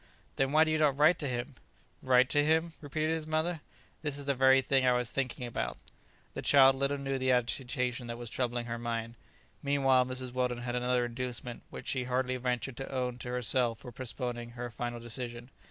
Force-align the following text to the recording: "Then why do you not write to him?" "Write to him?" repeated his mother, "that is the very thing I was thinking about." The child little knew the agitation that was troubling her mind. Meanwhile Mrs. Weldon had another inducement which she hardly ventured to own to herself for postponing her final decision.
"Then 0.35 0.51
why 0.51 0.63
do 0.63 0.71
you 0.71 0.79
not 0.79 0.97
write 0.97 1.19
to 1.19 1.27
him?" 1.29 1.53
"Write 2.01 2.27
to 2.31 2.43
him?" 2.43 2.73
repeated 2.81 3.11
his 3.11 3.27
mother, 3.27 3.61
"that 4.01 4.07
is 4.15 4.25
the 4.25 4.33
very 4.33 4.59
thing 4.63 4.83
I 4.83 4.93
was 4.93 5.11
thinking 5.11 5.45
about." 5.45 5.77
The 6.33 6.41
child 6.41 6.75
little 6.75 6.97
knew 6.97 7.19
the 7.19 7.31
agitation 7.31 8.07
that 8.07 8.17
was 8.17 8.31
troubling 8.31 8.65
her 8.65 8.79
mind. 8.79 9.13
Meanwhile 9.61 10.07
Mrs. 10.07 10.33
Weldon 10.33 10.57
had 10.63 10.75
another 10.75 11.05
inducement 11.05 11.61
which 11.69 11.87
she 11.89 12.05
hardly 12.05 12.35
ventured 12.37 12.77
to 12.77 12.91
own 12.91 13.19
to 13.19 13.29
herself 13.29 13.77
for 13.77 13.91
postponing 13.91 14.49
her 14.57 14.71
final 14.71 14.99
decision. 14.99 15.51